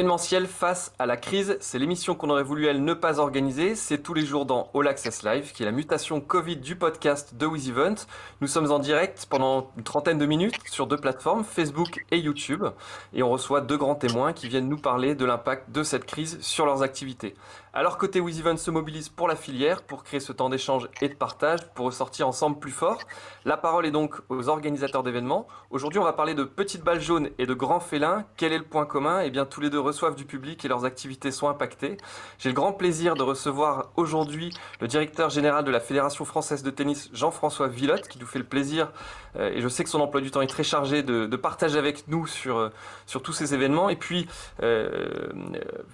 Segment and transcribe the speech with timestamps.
[0.00, 3.74] L'événementiel face à la crise, c'est l'émission qu'on aurait voulu elle ne pas organiser.
[3.74, 7.34] C'est tous les jours dans All Access Live, qui est la mutation Covid du podcast
[7.34, 7.96] de With Event.
[8.40, 12.64] Nous sommes en direct pendant une trentaine de minutes sur deux plateformes, Facebook et YouTube.
[13.12, 16.38] Et on reçoit deux grands témoins qui viennent nous parler de l'impact de cette crise
[16.40, 17.34] sur leurs activités.
[17.72, 21.08] Alors côté With Event se mobilise pour la filière, pour créer ce temps d'échange et
[21.08, 22.98] de partage, pour ressortir ensemble plus fort.
[23.44, 25.46] La parole est donc aux organisateurs d'événements.
[25.70, 28.24] Aujourd'hui, on va parler de petites balles jaunes et de grands félins.
[28.36, 29.20] Quel est le point commun?
[29.20, 31.96] Eh bien, tous les deux reçoivent du public et leurs activités sont impactées.
[32.40, 36.70] J'ai le grand plaisir de recevoir aujourd'hui le directeur général de la Fédération française de
[36.70, 38.90] tennis, Jean-François Villotte, qui nous fait le plaisir,
[39.36, 42.08] euh, et je sais que son emploi du temps est très chargé, de, partager avec
[42.08, 42.70] nous sur, euh,
[43.06, 43.90] sur tous ces événements.
[43.90, 44.26] Et puis,
[44.62, 45.28] euh,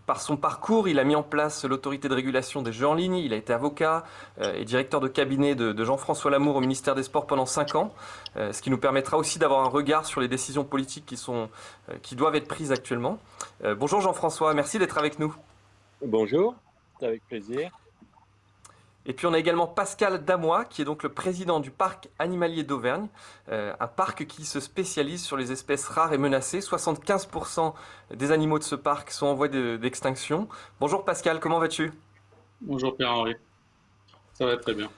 [0.06, 3.16] par son parcours, il a mis en place l'autorité de régulation des jeux en ligne,
[3.16, 4.04] il a été avocat
[4.40, 7.94] et directeur de cabinet de, Jean-François Lamour au ministère des Sports pendant 5 ans,
[8.36, 11.48] ce qui nous permettra aussi d'avoir un regard sur les décisions politiques qui, sont,
[12.02, 13.18] qui doivent être prises actuellement.
[13.64, 15.34] Euh, bonjour Jean-François, merci d'être avec nous.
[16.04, 16.54] Bonjour,
[17.00, 17.70] avec plaisir.
[19.06, 22.64] Et puis on a également Pascal Damois, qui est donc le président du parc animalier
[22.64, 23.06] d'Auvergne,
[23.50, 26.58] euh, un parc qui se spécialise sur les espèces rares et menacées.
[26.58, 27.72] 75%
[28.12, 30.48] des animaux de ce parc sont en voie d'extinction.
[30.80, 31.92] Bonjour Pascal, comment vas-tu?
[32.60, 33.36] Bonjour Pierre-Henri,
[34.32, 34.90] ça va très bien.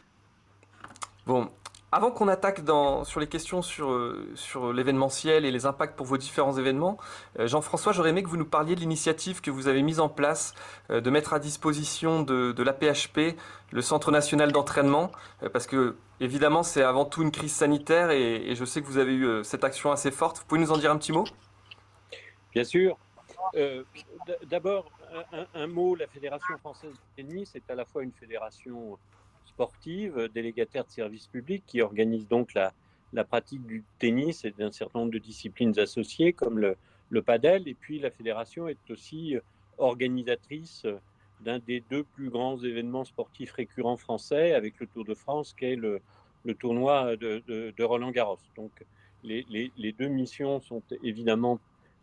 [1.26, 1.50] Bon,
[1.90, 2.60] avant qu'on attaque
[3.04, 6.98] sur les questions sur, euh, sur l'événementiel et les impacts pour vos différents événements,
[7.38, 10.10] euh, Jean-François, j'aurais aimé que vous nous parliez de l'initiative que vous avez mise en
[10.10, 10.54] place
[10.90, 13.38] euh, de mettre à disposition de, de l'APHP,
[13.72, 15.10] le Centre national d'entraînement,
[15.52, 19.12] parce que évidemment c'est avant tout une crise sanitaire et, je sais que vous avez
[19.12, 20.38] eu cette action assez forte.
[20.38, 21.24] Vous pouvez nous en dire un petit mot?
[22.54, 22.96] Bien sûr.
[24.46, 24.90] D'abord,
[25.32, 28.98] un, un, mot, la Fédération française de tennis est à la fois une fédération
[29.48, 32.72] sportive, délégataire de services publics, qui organise donc la,
[33.24, 37.66] pratique du tennis et d'un certain nombre de disciplines associées comme le, padel.
[37.66, 39.36] Et puis la fédération est aussi
[39.78, 40.86] organisatrice
[41.40, 45.66] d'un des deux plus grands événements sportifs récurrents français avec le Tour de France, qui
[45.66, 46.00] est le,
[46.58, 48.38] tournoi de, Roland Garros.
[48.56, 48.72] Donc
[49.24, 51.58] les, deux missions sont évidemment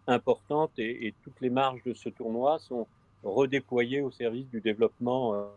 [0.08, 2.88] importantes et, toutes les marges de ce tournoi sont
[3.24, 5.50] redéployées au service du développement.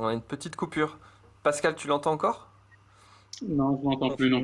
[0.00, 0.98] On a une petite coupure.
[1.42, 2.48] Pascal, tu l'entends encore?
[3.46, 4.42] Non, je ne m'entends plus non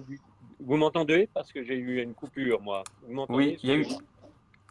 [0.00, 0.20] plus.
[0.60, 1.28] Vous m'entendez?
[1.32, 2.82] Parce que j'ai eu une coupure, moi.
[3.28, 3.86] oui, il y a eu.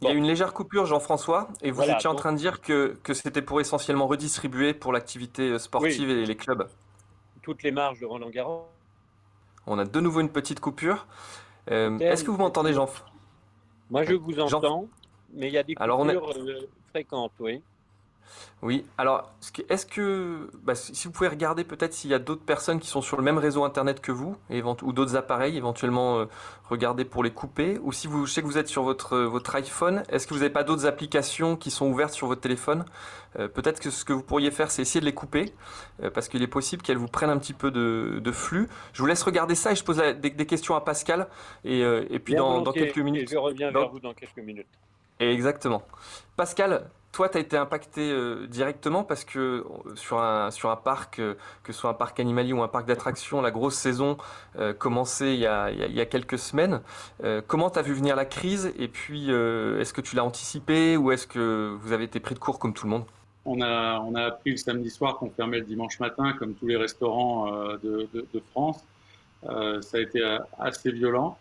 [0.02, 3.00] Il y a une légère coupure, Jean-François, et vous étiez en train de dire que,
[3.02, 6.70] que c'était pour essentiellement redistribuer pour l'activité euh, sportive et les clubs.
[7.42, 8.68] Toutes les marges de Roland Garros.
[9.66, 11.08] On a de nouveau une petite coupure.
[11.72, 12.88] Euh, est-ce que vous m'entendez, Jean
[13.90, 14.88] Moi, je vous entends,
[15.34, 17.64] mais il y a des coupures Alors euh, fréquentes, oui.
[18.64, 19.32] Oui, alors
[19.70, 23.04] est-ce que, bah, si vous pouvez regarder peut-être s'il y a d'autres personnes qui sont
[23.04, 24.36] sur le même réseau internet que vous,
[24.82, 26.26] ou d'autres appareils, éventuellement euh,
[26.68, 29.28] regarder pour les couper, ou si vous, je sais que vous êtes sur votre, euh,
[29.28, 32.86] votre iPhone, est-ce que vous n'avez pas d'autres applications qui sont ouvertes sur votre téléphone?
[33.38, 35.54] Euh, Peut-être que ce que vous pourriez faire, c'est essayer de les couper,
[36.14, 38.70] parce qu'il est possible qu'elles vous prennent un petit peu de, de, flux.
[38.94, 41.28] Je vous laisse regarder ça et je pose des, questions à Pascal,
[41.64, 43.30] et, et puis dans, dans, quelques minutes.
[43.30, 44.68] je reviens vers vous dans quelques minutes.
[45.20, 45.84] Exactement.
[46.36, 51.34] Pascal, toi, tu as été impacté euh, directement parce que euh, sur un, parc, euh,
[51.64, 54.18] que ce soit un parc animalier ou un parc d'attractions, la grosse saison
[54.78, 56.82] commençait il y, a, quelques semaines.
[57.48, 61.12] comment tu as vu venir la crise et puis est-ce que tu l'as anticipé ou
[61.12, 63.06] est-ce que vous avez été pris de court comme tout le monde?
[63.46, 66.68] On a, on a appris le samedi soir qu'on fermait le dimanche matin comme tous
[66.68, 67.52] les restaurants
[67.84, 68.84] de, de France.
[69.44, 70.22] ça a été
[70.60, 71.38] assez violent.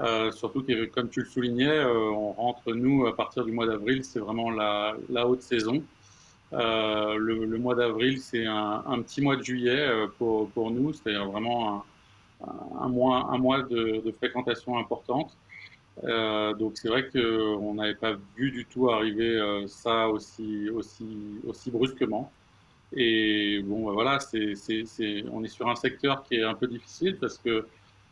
[0.00, 3.66] Euh, surtout que, comme tu le soulignais, euh, on rentre, nous, à partir du mois
[3.66, 5.82] d'avril, c'est vraiment la, haute saison.
[6.52, 9.88] Euh, le, mois d'avril, c'est un, petit mois de juillet
[10.18, 11.84] pour, nous, c'est-à-dire vraiment
[12.80, 15.36] un, mois, un mois de, fréquentation importante.
[16.02, 21.06] Donc c'est vrai qu'on n'avait pas vu du tout arriver ça aussi, aussi,
[21.46, 22.32] aussi brusquement.
[22.96, 24.54] Et bon, bah voilà, c'est,
[25.30, 27.66] on est sur un secteur qui est un peu difficile parce que,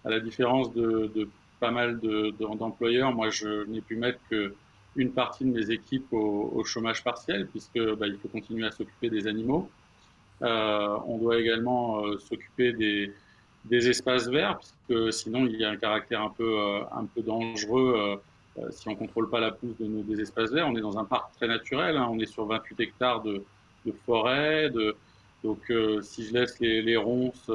[0.04, 2.00] à la différence de pas mal
[2.38, 3.12] d'employeurs.
[3.12, 8.06] Moi, je n'ai pu mettre qu'une partie de mes équipes au, chômage partiel, puisque bah,
[8.06, 9.68] il faut continuer à s'occuper des animaux.
[10.42, 13.12] Euh, on doit également euh, s'occuper des,
[13.70, 18.20] espaces verts, puisque sinon il y a un caractère un peu, euh, dangereux
[18.70, 20.66] si on contrôle pas la pousse de nos, des espaces verts.
[20.66, 22.08] On est dans un parc très naturel, hein.
[22.10, 23.44] on est sur 28 hectares de,
[24.04, 24.70] forêt,
[25.42, 25.72] donc
[26.02, 27.50] si je laisse les ronces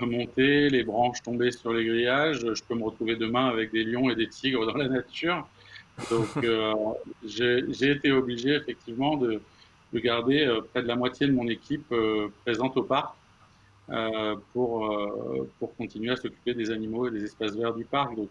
[0.00, 2.40] monter, les branches tomber sur les grillages.
[2.40, 5.46] Je peux me retrouver demain avec des lions et des tigres dans la nature.
[6.10, 6.74] Donc, euh,
[7.24, 9.40] j'ai été obligé effectivement de,
[9.92, 13.14] de garder euh, près de la moitié de mon équipe euh, présente au parc
[14.52, 14.94] pour
[15.58, 18.14] pour continuer à s'occuper des animaux et des espaces verts du parc.
[18.16, 18.28] Donc,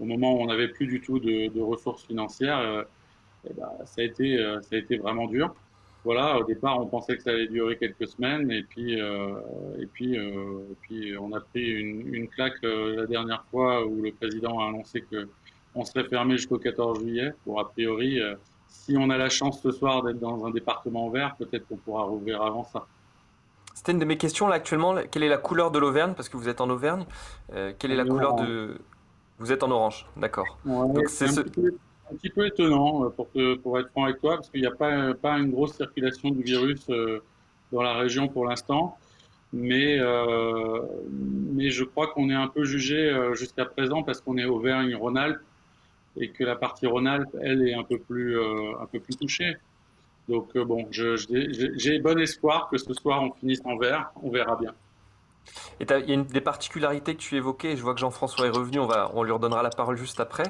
[0.00, 2.84] au moment où on n'avait plus du tout de, ressources financières,
[3.48, 5.54] eh ben, ça, a été, ça a été vraiment dur.
[6.04, 10.18] Voilà, au départ, on pensait que ça allait durer quelques semaines, et puis, et puis,
[10.80, 15.02] puis on a pris une, une claque la dernière fois où le président a annoncé
[15.02, 15.28] que
[15.74, 17.32] on serait fermé jusqu'au 14 juillet.
[17.44, 18.20] Pour a priori,
[18.66, 22.02] si on a la chance ce soir d'être dans un département vert, peut-être qu'on pourra
[22.02, 22.86] rouvrir avant ça.
[23.74, 24.94] C'était une de mes questions là actuellement.
[25.10, 26.14] Quelle est la couleur de l'Auvergne?
[26.14, 27.04] Parce que vous êtes en Auvergne.
[27.52, 28.78] Euh, quelle est la couleur de.
[29.38, 30.58] Vous êtes en orange, d'accord.
[31.08, 31.26] c'est
[32.12, 33.28] un, petit peu étonnant, euh, pour,
[33.62, 36.42] pour être franc avec toi, parce qu'il n'y a pas, pas une grosse circulation du
[36.42, 37.22] virus euh,
[37.72, 38.96] dans la région pour l'instant.
[39.54, 39.98] Mais,
[41.52, 45.42] mais je crois qu'on est un peu jugé jusqu'à présent parce qu'on est Auvergne-Rhône-Alpes
[46.16, 49.56] et que la partie Rhône-Alpes, elle, est un peu plus, un peu plus touchée.
[50.28, 54.56] Donc euh, bon, j'ai bon espoir que ce soir on finisse en vert, on verra
[54.56, 54.72] bien.
[55.80, 58.50] Et il y a une des particularités que tu évoquais, je vois que Jean-François est
[58.50, 60.44] revenu, on, lui redonnera la parole juste après.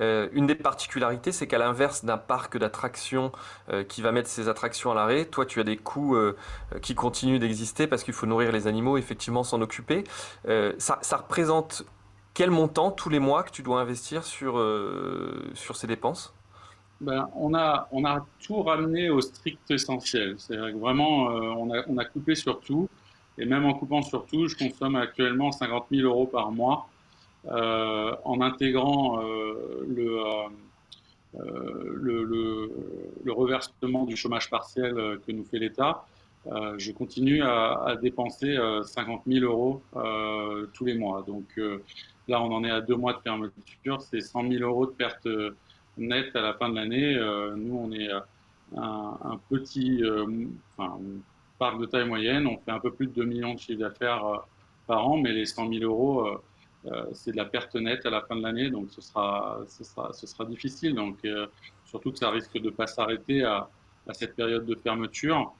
[0.00, 3.32] Euh, une des particularités, c'est qu'à l'inverse d'un parc d'attractions
[3.70, 6.16] euh, qui va mettre ses attractions à l'arrêt, toi tu as des coûts
[6.80, 10.04] qui continuent d'exister parce qu'il faut nourrir les animaux, effectivement s'en occuper.
[10.78, 11.84] Ça, représente
[12.34, 14.54] quel montant tous les mois que tu dois investir sur,
[15.54, 16.34] sur ces dépenses?
[17.02, 20.36] Ben, on, a, on a tout ramené au strict essentiel.
[20.38, 22.88] C'est vraiment, euh, on, a, on, a, coupé sur tout.
[23.38, 26.88] Et même en coupant sur tout, je consomme actuellement 50 000 euros par mois
[27.46, 30.18] euh, en intégrant euh, le,
[32.24, 32.70] le,
[33.24, 34.94] le, reversement du chômage partiel
[35.26, 36.04] que nous fait l'État.
[36.46, 39.82] je continue à, dépenser 50 000 euros
[40.74, 41.24] tous les mois.
[41.26, 41.58] Donc
[42.28, 44.02] là, on en est à deux mois de fermeture.
[44.02, 45.26] C'est 100 000 euros de perte
[45.96, 47.16] net à la fin de l'année.
[47.16, 48.20] Euh, nous, on est euh,
[48.76, 50.26] un, petit euh,
[51.62, 52.48] parc de taille moyenne.
[52.48, 54.24] On fait un peu plus de 2 millions de chiffres d'affaires
[54.88, 56.26] par an, mais les 100 000 euros,
[57.12, 60.96] c'est de la perte nette à la fin de l'année, donc ce sera difficile.
[60.96, 61.18] Donc,
[61.84, 63.68] surtout que ça risque de ne pas s'arrêter à,
[64.08, 65.52] à, cette période de fermeture,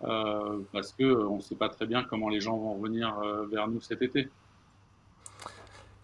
[0.00, 3.16] parce qu'on ne sait pas très bien comment les gens vont revenir
[3.50, 4.28] vers nous cet été.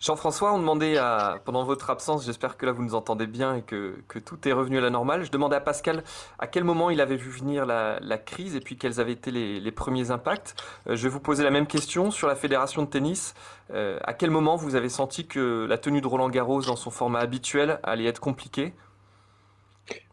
[0.05, 0.99] Jean-François, on demandait
[1.47, 4.77] pendant votre absence, j'espère que là vous nous entendez bien et que, tout est revenu
[4.77, 6.05] à la normale, je demandais à Pascal
[6.39, 9.73] à quel moment il avait vu venir la, crise et puis quels avaient été les,
[9.73, 10.57] premiers impacts.
[10.89, 13.35] Euh, je vais vous poser la même question sur la fédération de tennis.
[13.71, 16.91] Euh, à quel moment vous avez senti que la tenue de Roland Garros dans son
[16.91, 18.75] format habituel allait être compliquée?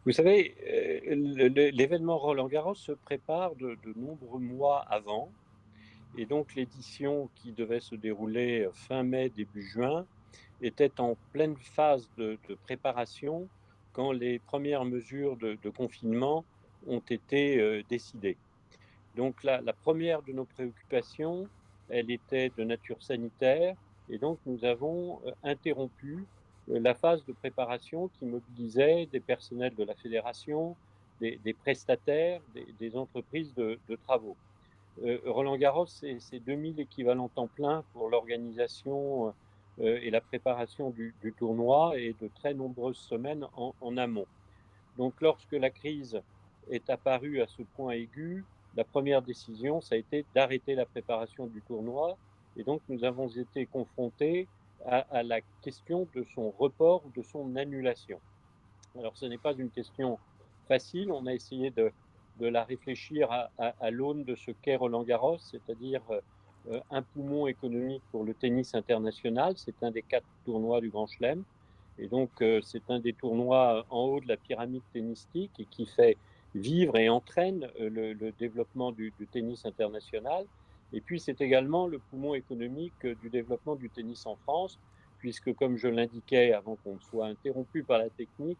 [0.06, 5.34] Vous savez, euh, l'événement Roland Garros se prépare de nombreux mois avant.
[6.18, 10.06] Et donc l'édition qui devait se dérouler fin mai, début juin,
[10.62, 13.48] était en pleine phase de, préparation
[13.94, 16.46] quand les premières mesures de, confinement
[16.88, 18.38] ont été euh, décidées.
[19.16, 21.48] Donc la, première de nos préoccupations,
[21.90, 23.76] elle était de nature sanitaire,
[24.10, 26.26] et donc nous avons euh, interrompu
[26.70, 30.76] euh, la phase de préparation qui mobilisait des personnels de la fédération,
[31.20, 32.42] des, prestataires,
[32.80, 33.78] des, entreprises de
[34.08, 34.36] travaux.
[35.04, 39.34] Euh, Roland Garros, c'est 2000 équivalents temps plein pour l'organisation
[39.80, 44.28] euh, et la préparation du, tournoi et de très nombreuses semaines en, amont.
[44.98, 46.22] Donc lorsque la crise
[46.70, 48.44] est apparue à ce point aigu,
[48.76, 52.18] la première décision, ça a été d'arrêter la préparation du tournoi.
[52.58, 54.48] Et donc nous avons été confrontés
[54.86, 58.20] à, à, la question de son report ou de son annulation.
[59.00, 60.20] Alors ce n'est pas une question
[60.68, 61.12] facile.
[61.12, 61.92] On a essayé de,
[62.42, 66.02] de la réfléchir à, l'aune de ce qu'est Roland Garros, c'est-à-dire
[66.70, 69.54] euh, un poumon économique pour le tennis international.
[69.58, 71.44] C'est un des quatre tournois du Grand Chelem.
[72.00, 75.86] Et donc, euh, c'est un des tournois en haut de la pyramide tennistique et qui
[75.86, 76.18] fait
[76.56, 80.46] vivre et entraîne euh, le, développement du, tennis international.
[80.94, 84.80] Et puis, c'est également le poumon économique du développement du tennis en France,
[85.20, 88.58] puisque, comme je l'indiquais avant qu'on soit interrompu par la technique,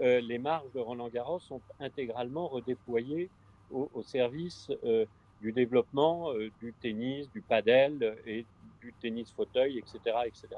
[0.00, 3.30] euh, les marges de Roland Garros sont intégralement redéployées
[3.70, 5.04] au, service euh,
[5.40, 8.44] du développement euh, du tennis, du padel et
[8.80, 9.98] du tennis fauteuil, etc.
[10.26, 10.48] etc.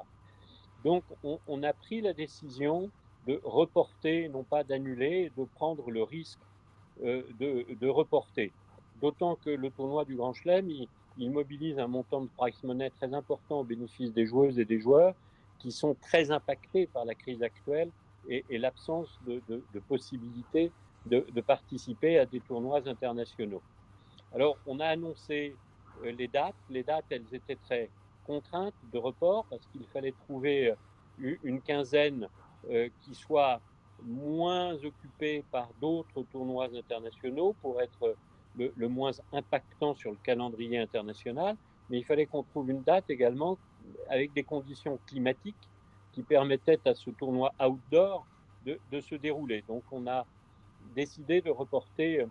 [0.84, 2.90] Donc on, a pris la décision
[3.26, 6.38] de reporter, non pas d'annuler, de prendre le risque
[7.02, 8.52] de, reporter.
[9.00, 10.68] D'autant que le tournoi du Grand Chelem,
[11.18, 14.78] il, mobilise un montant de price money très important au bénéfice des joueuses et des
[14.78, 15.14] joueurs
[15.58, 17.90] qui sont très impactés par la crise actuelle
[18.28, 19.40] et, l'absence de,
[19.88, 20.72] possibilité
[21.06, 23.62] de, participer à des tournois internationaux.
[24.34, 25.56] Alors, on a annoncé
[26.04, 26.54] euh, les dates.
[26.68, 27.90] Les dates, elles étaient très
[28.24, 30.74] contraintes de report parce qu'il fallait trouver
[31.20, 32.28] euh, une quinzaine
[32.70, 33.60] euh, qui soit
[34.02, 38.16] moins occupée par d'autres tournois internationaux pour être
[38.56, 41.56] le, moins impactant sur le calendrier international.
[41.88, 43.58] Mais il fallait qu'on trouve une date également
[44.08, 45.68] avec des conditions climatiques
[46.16, 48.26] qui permettait à ce tournoi outdoor
[48.64, 49.62] de, se dérouler.
[49.68, 50.26] Donc on a
[50.94, 52.24] décidé de reporter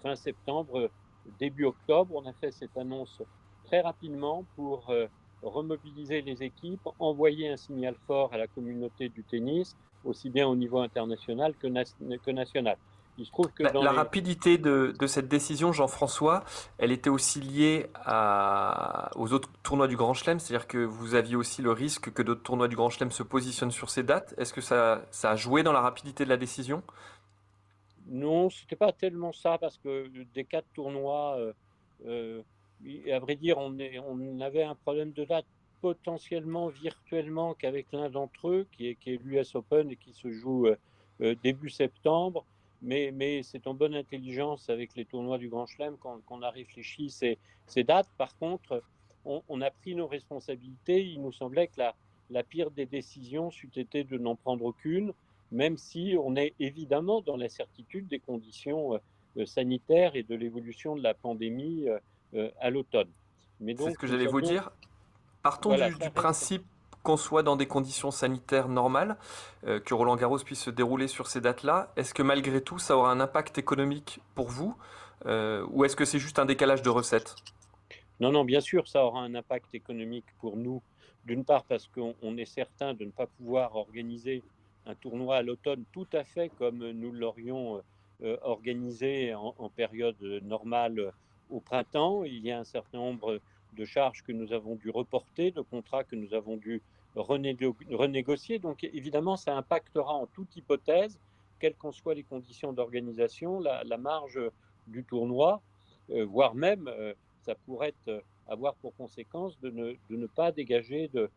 [0.00, 0.92] fin septembre,
[1.40, 2.14] début octobre.
[2.14, 3.20] On a fait cette annonce
[3.64, 4.94] très rapidement pour
[5.42, 10.54] remobiliser les équipes, envoyer un signal fort à la communauté du tennis, aussi bien au
[10.54, 11.66] niveau international que
[12.30, 12.78] national.
[13.20, 16.42] Il se trouve que la, rapidité de, de, cette décision, Jean-François,
[16.78, 21.36] elle était aussi liée à, aux autres tournois du Grand Chelem, c'est-à-dire que vous aviez
[21.36, 24.34] aussi le risque que d'autres tournois du Grand Chelem se positionnent sur ces dates.
[24.38, 26.82] Est-ce que ça, ça, a joué dans la rapidité de la décision?
[28.06, 31.52] Non, c'était pas tellement ça, parce que des quatre tournois, euh,
[32.06, 32.42] euh,
[33.12, 35.44] à vrai dire, on, est, on avait un problème de date
[35.82, 40.30] potentiellement virtuellement qu'avec l'un d'entre eux, qui est, qui est l'US Open et qui se
[40.30, 40.68] joue
[41.20, 42.46] euh, début septembre.
[42.82, 47.10] Mais, mais c'est en bonne intelligence avec les tournois du Grand Chelem qu'on a réfléchi
[47.10, 48.08] ces, ces, dates.
[48.16, 48.82] Par contre,
[49.24, 51.04] on, a pris nos responsabilités.
[51.04, 51.94] Il nous semblait que la,
[52.30, 55.12] la pire des décisions c'eût été de n'en prendre aucune,
[55.52, 58.98] même si on est évidemment dans la certitude des conditions
[59.36, 61.86] euh, sanitaires et de l'évolution de la pandémie
[62.60, 63.10] à l'automne.
[63.60, 64.70] C'est ce que j'allais vous dire.
[65.42, 66.64] Partons du, principe
[67.02, 69.16] qu'on soit dans des conditions sanitaires normales,
[69.66, 71.92] euh, que Roland Garros puisse se dérouler sur ces dates-là.
[71.96, 74.76] Est-ce que malgré tout, ça aura un impact économique pour vous
[75.26, 77.34] euh, ou est-ce que c'est juste un décalage de recettes?
[78.20, 80.82] Non, non, bien sûr, ça aura un impact économique pour nous.
[81.24, 84.42] D'une part parce qu'on est certain de ne pas pouvoir organiser
[84.86, 87.82] un tournoi à l'automne tout à fait comme nous l'aurions
[88.22, 91.12] euh, organisé en, en, période normale
[91.50, 92.24] au printemps.
[92.24, 93.40] Il y a un certain nombre
[93.76, 96.82] de charges que nous avons dû reporter, de contrats que nous avons dû
[97.14, 98.58] renégocier.
[98.58, 101.18] Donc évidemment, ça impactera en toute hypothèse,
[101.58, 104.40] quelles qu'en soient les conditions d'organisation, la, marge
[104.86, 105.60] du tournoi,
[106.10, 111.30] euh, voire même euh, ça pourrait euh, avoir pour conséquence de ne, pas dégager de,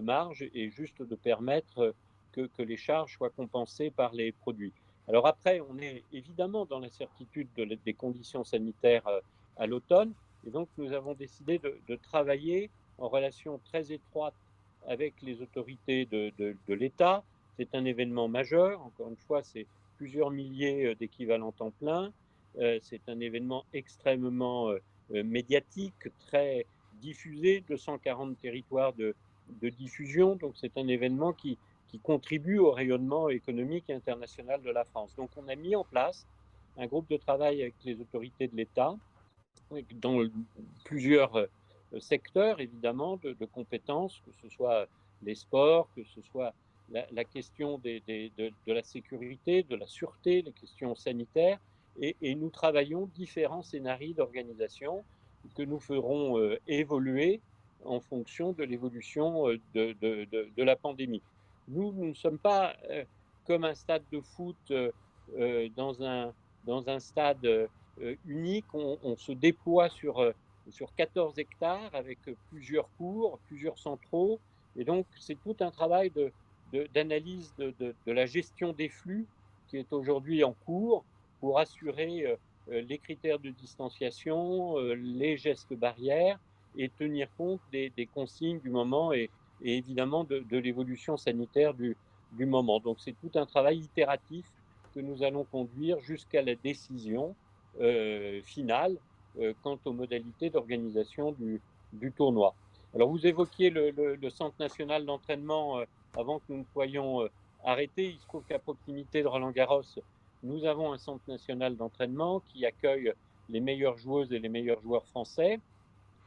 [0.00, 1.94] marge et juste de permettre
[2.32, 4.72] que, les charges soient compensées par les produits.
[5.08, 9.08] Alors après, on est évidemment dans l'incertitude des conditions sanitaires
[9.56, 10.12] à l'automne,
[10.46, 14.34] et donc, nous avons décidé de, travailler en relation très étroite
[14.86, 17.22] avec les autorités de, l'État.
[17.58, 18.80] C'est un événement majeur.
[18.80, 19.66] Encore une fois, c'est
[19.96, 22.10] plusieurs milliers euh, d'équivalents temps plein.
[22.58, 24.78] Euh, c'est un événement extrêmement euh,
[25.10, 26.64] médiatique, très
[27.02, 29.14] diffusé, 240 territoires de,
[29.60, 30.36] diffusion.
[30.36, 35.14] Donc, c'est un événement qui, qui contribue au rayonnement économique et international de la France.
[35.16, 36.26] Donc, on a mis en place
[36.78, 38.96] un groupe de travail avec les autorités de l'État
[40.00, 40.24] dans
[40.84, 41.46] plusieurs euh,
[41.98, 44.86] secteurs, évidemment, de, compétences, que ce soit
[45.22, 46.54] les sports, que ce soit
[46.90, 48.00] la, question de,
[48.66, 51.58] la sécurité, de la sûreté, les questions sanitaires,
[52.00, 55.04] et, nous travaillons différents scénarios d'organisation
[55.56, 57.40] que nous ferons euh, évoluer
[57.84, 61.22] en fonction de l'évolution euh, de, la pandémie.
[61.68, 62.74] Nous, nous ne sommes pas
[63.46, 64.72] comme un stade de foot
[65.76, 66.32] dans, un,
[66.64, 67.68] dans un stade
[68.26, 68.66] unique.
[68.74, 70.32] On, se déploie sur, euh,
[70.70, 72.18] sur 14 hectares avec
[72.50, 74.40] plusieurs cours, plusieurs centraux.
[74.76, 76.12] Et donc, c'est tout un travail
[76.94, 79.26] d'analyse de, de, de, la gestion des flux
[79.68, 81.04] qui est aujourd'hui en cours
[81.40, 86.38] pour assurer euh, les critères de distanciation, les gestes barrières
[86.76, 89.30] et tenir compte des, consignes du moment et,
[89.62, 91.96] évidemment de, l'évolution sanitaire du,
[92.32, 92.80] du moment.
[92.80, 94.46] Donc c'est tout un travail itératif
[94.94, 97.49] que nous allons conduire jusqu'à la décision euh,
[98.44, 98.96] finale
[99.38, 101.60] euh, quant aux modalités d'organisation du,
[101.92, 102.52] du, tournoi.
[102.96, 105.84] Alors vous évoquiez le, Centre national d'entraînement euh,
[106.18, 107.28] avant que nous ne soyons
[107.64, 108.08] arrêtés.
[108.08, 109.84] Il se trouve qu'à proximité de Roland-Garros,
[110.42, 113.12] nous avons un Centre national d'entraînement qui accueille
[113.48, 115.60] les meilleures joueuses et les meilleurs joueurs français,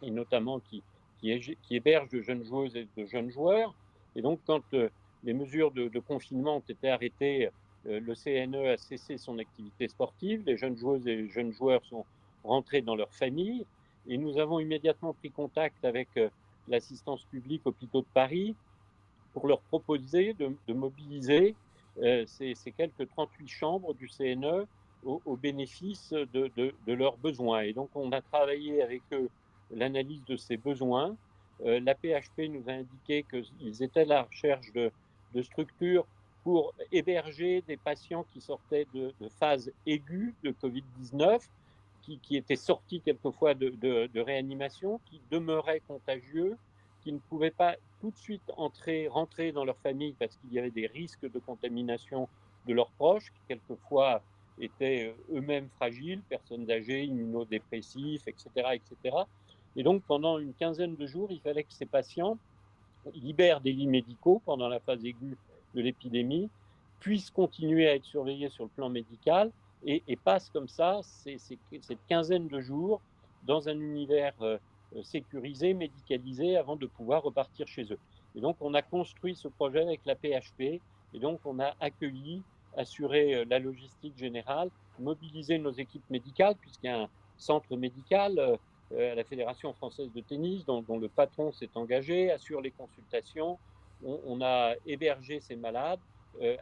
[0.01, 0.81] et notamment qui,
[1.19, 3.75] qui, héberge de jeunes joueuses et de jeunes joueurs.
[4.15, 4.63] Et donc quand
[5.25, 7.51] les mesures de, confinement ont été arrêtées euh,
[7.85, 12.05] le CNE a cessé son activité sportive, les jeunes joueuses et jeunes joueurs sont
[12.43, 13.65] rentrés dans leur famille
[14.07, 16.29] et nous avons immédiatement pris contact avec euh,
[16.67, 18.55] l'assistance publique hôpitaux de Paris
[19.33, 21.55] pour leur proposer de, mobiliser
[22.01, 24.67] euh, ces, quelques 38 chambres du CNE
[25.05, 27.61] au, bénéfice de, leurs besoins.
[27.61, 29.29] Et donc on a travaillé avec eux
[29.75, 31.13] l'analyse de ces besoins.
[31.65, 34.91] la PHP nous a indiqué qu'ils étaient à la recherche de,
[35.41, 36.05] structures
[36.43, 41.41] pour héberger des patients qui sortaient de, phases aiguës de Covid-19,
[42.01, 46.57] qui, étaient sortis quelquefois de, de, réanimation, qui demeuraient contagieux,
[47.01, 50.59] qui ne pouvaient pas tout de suite entrer, rentrer dans leur famille parce qu'il y
[50.59, 52.27] avait des risques de contamination
[52.67, 54.21] de leurs proches, qui quelquefois
[54.59, 59.15] étaient euh, eux-mêmes fragiles, personnes âgées, immunodépressifs, etc., etc.
[59.75, 62.37] Et donc pendant une quinzaine de jours, il fallait que ces patients
[63.13, 65.37] libère des lits médicaux pendant la phase aiguë
[65.73, 66.49] de l'épidémie,
[66.99, 69.51] puisse continuer à être surveillé sur le plan médical
[69.85, 73.01] et, passe comme ça cette quinzaine de jours
[73.45, 74.57] dans un univers euh,
[75.03, 77.99] sécurisé, médicalisé, avant de pouvoir repartir chez eux.
[78.35, 80.61] Et donc, on a construit ce projet avec la PHP,
[81.13, 82.41] et donc on a accueilli,
[82.77, 88.39] assuré euh, la logistique générale, mobilisé nos équipes médicales, puisqu'il y a un centre médical
[88.39, 93.57] euh, à la Fédération française de tennis, dont, le patron s'est engagé, assure les consultations.
[94.05, 95.99] On, a hébergé ces malades,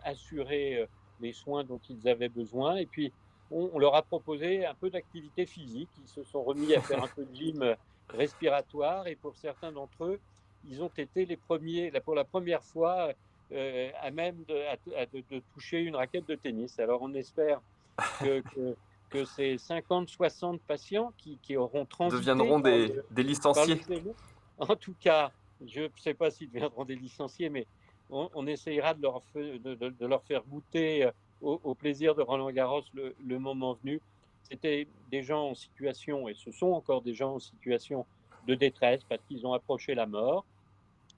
[0.03, 0.87] assuré
[1.21, 3.11] les soins dont ils avaient besoin, et puis
[3.51, 5.89] on, leur a proposé un peu d'activité physique.
[6.01, 7.75] Ils se sont remis à faire un peu de gym
[8.09, 10.19] respiratoire et pour certains d'entre eux,
[10.69, 13.09] ils ont été les premiers, pour la première fois,
[13.51, 16.79] euh, à même de, toucher une raquette de tennis.
[16.79, 17.61] Alors on espère
[18.19, 18.41] que,
[19.09, 23.81] que, ces 50-60 patients qui, auront transité deviendront des, licenciés.
[24.57, 25.31] en tout cas,
[25.67, 27.67] je ne sais pas s'ils deviendront des licenciés, mais
[28.09, 33.39] on, essayera de leur, de leur faire goûter euh, au, plaisir de Roland Garros le,
[33.39, 34.01] moment venu.
[34.43, 38.05] C'était des gens en situation, et ce sont encore des gens en situation
[38.47, 40.45] de détresse parce qu'ils ont approché la mort,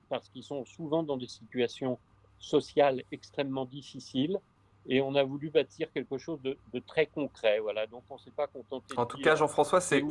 [0.10, 1.98] parce qu'ils sont souvent dans des situations
[2.40, 4.40] sociales extrêmement difficiles.
[4.86, 7.60] Et on a voulu bâtir quelque chose de, très concret.
[7.60, 7.88] Voilà.
[7.88, 8.94] Donc on ne s'est pas contenté.
[8.98, 10.04] En tout cas, Jean-François, c'est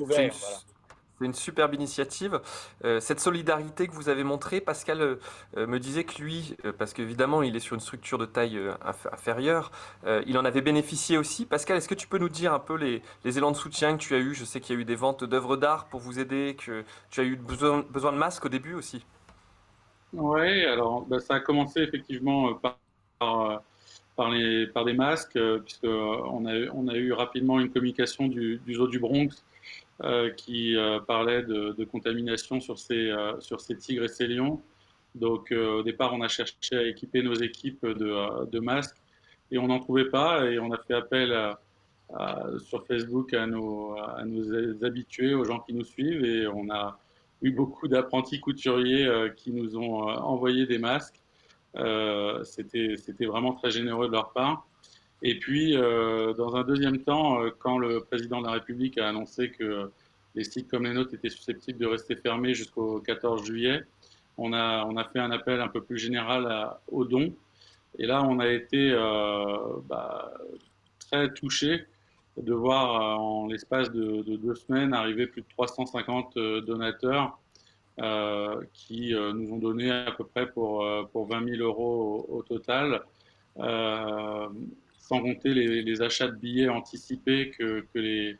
[1.25, 2.41] une superbe initiative.
[2.85, 5.17] Euh, cette solidarité que vous avez montrée, Pascal euh,
[5.57, 8.59] euh, me disait que lui, parce qu'évidemment il est sur une structure de taille
[9.13, 9.71] inférieure,
[10.27, 11.47] il en avait bénéficié aussi.
[11.47, 14.15] Pascal, est-ce que tu peux nous dire un peu les, élans de soutien que tu
[14.15, 16.57] as eu Je sais qu'il y a eu des ventes d'œuvres d'art pour vous aider,
[16.57, 19.05] que tu as eu besoin, de masques au début aussi.
[20.13, 22.79] Oui, alors bah, ça a commencé effectivement par,
[24.17, 29.45] par, les, masques, puisqu'on a, eu rapidement une communication du, zoo du Bronx
[30.37, 34.61] qui euh, parlait de, contamination sur ces, euh, sur ces tigres et ces lions.
[35.15, 38.97] Donc au départ, on a cherché à équiper nos équipes de, masques
[39.51, 41.39] et on n'en trouvait pas et on a fait appel
[42.59, 44.25] sur Facebook à nos, à
[44.83, 46.99] habitués, aux gens qui nous suivent et on a
[47.43, 51.21] eu beaucoup d'apprentis couturiers qui nous ont envoyé des masques.
[51.77, 54.67] Euh, C'était vraiment très généreux de leur part.
[55.23, 59.09] Et puis, euh, dans un deuxième temps, euh, quand le président de la République a
[59.09, 59.91] annoncé que
[60.35, 63.85] les sites comme les nôtres étaient susceptibles de rester fermés jusqu'au 14 juillet,
[64.37, 67.33] on a, on a fait un appel un peu plus général aux dons.
[67.99, 69.57] Et là, on a été euh,
[69.89, 70.33] bah,
[70.99, 71.87] très touché
[72.37, 77.39] de voir en l'espace de, deux semaines arriver plus de 350 donateurs
[78.73, 83.03] qui nous ont donné à peu près pour, pour 20 000 euros au total
[85.03, 88.37] sans compter les, achats de billets anticipés que, les,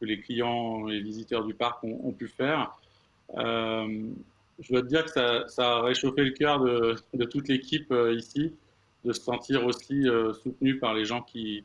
[0.00, 2.72] que les clients et visiteurs du parc ont, pu faire.
[3.36, 4.06] Euh,
[4.60, 8.52] je dois te dire que ça, a réchauffé le cœur de, toute l'équipe euh, ici,
[9.04, 11.64] de se sentir aussi euh, soutenu par les gens qui,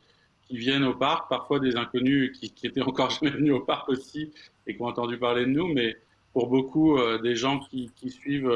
[0.49, 4.31] viennent au parc, parfois des inconnus qui, qui étaient encore jamais venus au parc aussi
[4.65, 5.95] et qui ont entendu parler de nous, mais
[6.33, 8.51] pour beaucoup des gens qui suivent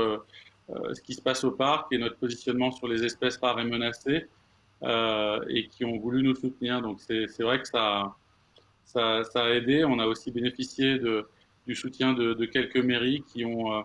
[0.70, 4.28] ce qui se passe au parc et notre positionnement sur les espèces rares et menacées.
[4.84, 6.82] Euh, et qui ont voulu nous soutenir.
[6.82, 8.16] Donc c'est vrai que ça,
[8.84, 9.86] ça, a aidé.
[9.86, 11.26] On a aussi bénéficié de,
[11.66, 13.82] du soutien de, quelques mairies qui ont euh,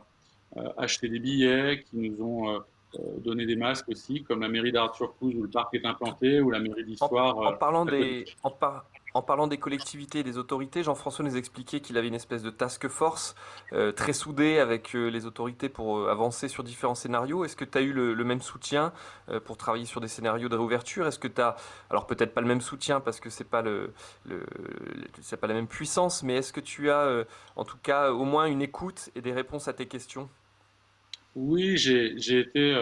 [0.56, 2.62] euh, acheté des billets, qui nous ont
[3.18, 6.58] donné des masques aussi, comme la mairie d'Arthur où le parc est implanté, ou la
[6.58, 7.36] mairie d'Histoire.
[7.36, 8.50] En, parlant des, en,
[9.18, 12.50] en parlant des collectivités et des autorités, Jean-François nous expliquait qu'il avait une espèce de
[12.50, 13.34] task force
[13.72, 17.44] euh, très soudée avec euh, les autorités pour euh, avancer sur différents scénarios.
[17.44, 18.92] Est-ce que tu as eu le, même soutien
[19.44, 21.08] pour travailler sur des scénarios de réouverture?
[21.08, 21.56] Est-ce que tu as,
[21.90, 26.36] alors peut-être pas le même soutien parce que c'est pas pas la même puissance, mais
[26.36, 27.24] est-ce que tu as
[27.56, 30.28] en tout cas au moins une écoute et des réponses à tes questions?
[31.34, 32.76] Oui, j'ai été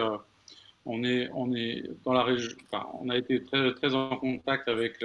[0.85, 2.51] on est, dans la région,
[3.01, 5.03] on a été très, en contact avec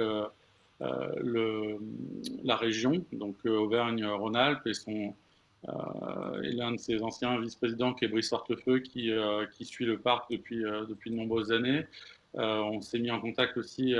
[1.21, 1.77] le,
[2.43, 8.33] la région, donc euh, Auvergne-Rhône-Alpes, euh, et l'un de ses anciens vice-présidents, qui est Brice
[8.33, 9.11] Hortefeux, qui,
[9.61, 11.85] suit le parc depuis, depuis de nombreuses années.
[12.33, 13.95] on s'est mis en contact aussi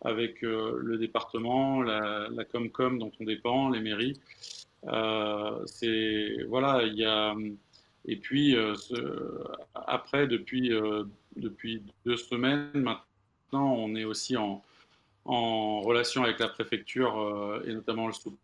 [0.00, 4.18] avec le département, la, la, Comcom dont on dépend, les mairies.
[5.66, 7.36] c'est voilà, il y a
[8.08, 8.56] et puis
[9.74, 10.72] après depuis
[11.36, 14.60] depuis deux semaines maintenant, on est aussi en
[15.26, 18.36] en relation avec la préfecture euh, et notamment le sous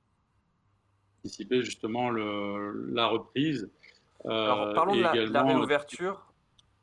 [1.24, 3.70] anticiper justement le, la reprise.
[4.26, 6.20] Euh, Alors, parlons de la, réouverture.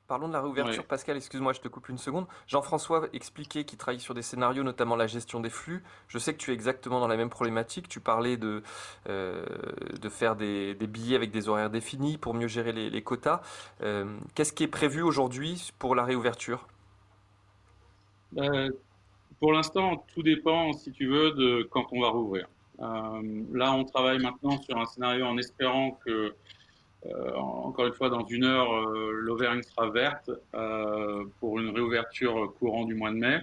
[0.07, 0.85] Parlons de la réouverture.
[0.85, 2.25] Pascal, excuse-moi, je te coupe une seconde.
[2.47, 5.83] Jean-François expliquait qu'il travaille sur des scénarios, notamment la gestion des flux.
[6.07, 7.87] Je sais que tu es exactement dans la même problématique.
[7.87, 8.63] Tu parlais de,
[9.07, 9.45] euh,
[10.01, 13.41] de faire des, billets avec des horaires définis pour mieux gérer les, quotas.
[13.81, 16.67] Euh, qu'est-ce qui est prévu aujourd'hui pour la réouverture?
[18.37, 18.69] Euh,
[19.39, 22.47] Pour l'instant, tout dépend, si tu veux, de quand on va rouvrir.
[22.79, 26.33] là, on travaille maintenant sur un scénario en espérant que
[27.05, 32.85] euh, encore une fois, dans une heure, euh, sera verte euh, pour une réouverture courant
[32.85, 33.39] du mois de mai.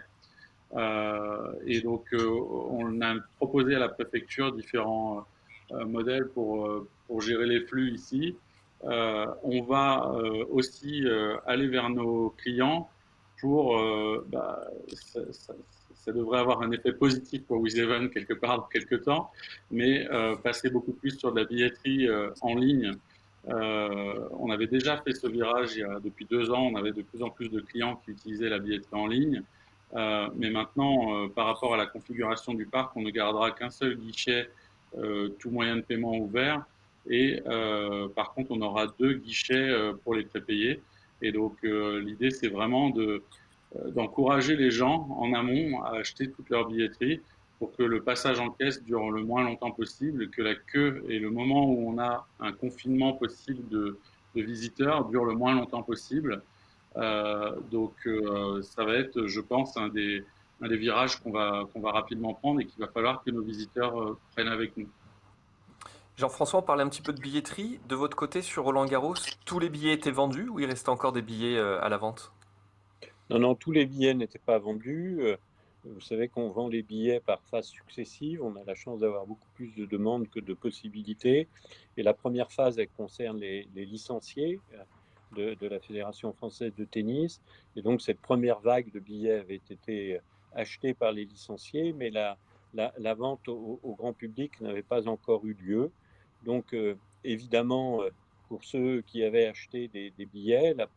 [1.67, 5.25] et donc, on a proposé à la préfecture différents
[5.71, 8.37] modèles pour, pour gérer les flux ici.
[8.83, 10.13] on va
[10.51, 11.05] aussi
[11.47, 12.91] aller vers nos clients
[13.41, 13.81] pour,
[14.29, 14.61] bah,
[15.33, 15.55] ça,
[16.13, 19.31] devrait avoir un effet positif pour WizEven quelque part dans quelques temps,
[19.71, 20.07] mais
[20.43, 22.09] passer beaucoup plus sur de la billetterie
[22.41, 22.97] en ligne
[23.49, 26.69] euh, on avait déjà fait ce virage il y a, depuis deux ans.
[26.73, 29.43] On avait de plus en plus de clients qui utilisaient la billetterie en ligne.
[29.95, 33.71] Euh, mais maintenant, euh, par rapport à la configuration du parc, on ne gardera qu'un
[33.71, 34.51] seul guichet,
[35.39, 36.65] tout moyen de paiement ouvert.
[37.09, 37.43] Et
[38.15, 39.71] par contre, on aura deux guichets
[40.03, 40.81] pour les prépayés.
[41.21, 43.23] Et donc, l'idée, c'est vraiment de,
[43.75, 47.21] d'encourager les gens en amont à acheter toute leur billetterie
[47.59, 51.19] pour que le passage en caisse dure le moins longtemps possible, que la queue et
[51.19, 53.99] le moment où on a un confinement possible de,
[54.35, 56.43] visiteurs dure le moins longtemps possible.
[56.97, 60.23] Euh, donc euh, ça va être, je pense, un des,
[60.61, 64.77] virages qu'on va, rapidement prendre et qu'il va falloir que nos visiteurs euh, prennent avec
[64.77, 64.89] nous.
[66.19, 67.81] Jean-François, on parlait un petit peu de billetterie.
[67.89, 69.15] De votre côté, sur Roland Garros,
[69.47, 72.33] tous les billets étaient vendus ou il restait encore des billets à la vente?
[73.31, 75.21] Non, non, tous les billets n'étaient pas vendus.
[75.95, 78.43] Vous savez qu'on vend les billets par phase successive.
[78.43, 81.49] On a la chance d'avoir beaucoup plus de demandes que de possibilités.
[81.97, 84.61] Et la première phase, elle concerne les, licenciés
[85.39, 87.41] euh, de, la Fédération française de tennis.
[87.77, 90.21] Et donc, cette première vague de billets avait été
[90.55, 92.37] achetée par les licenciés, mais la,
[93.15, 95.93] vente au, grand public n'avait pas encore eu lieu.
[96.45, 98.11] Donc, euh, évidemment, euh,
[98.49, 100.89] pour ceux qui avaient acheté des, des billets, la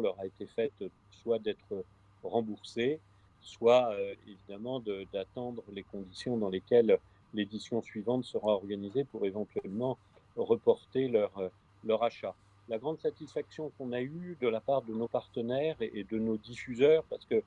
[0.00, 0.72] leur a été faite
[1.10, 1.84] soit d'être
[2.22, 3.00] remboursés,
[3.40, 4.80] soit euh, évidemment
[5.12, 6.98] d'attendre les conditions dans lesquelles
[7.34, 9.98] l'édition suivante sera organisée pour éventuellement
[10.36, 11.48] reporter leur, euh,
[11.84, 12.34] leur achat.
[12.68, 16.36] La grande satisfaction qu'on a eue de la part de nos partenaires et, de nos
[16.36, 17.42] diffuseurs, parce que